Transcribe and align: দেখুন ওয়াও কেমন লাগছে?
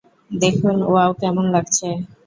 দেখুন 0.31 0.75
ওয়াও 0.83 1.11
কেমন 1.21 1.45
লাগছে? 1.55 1.87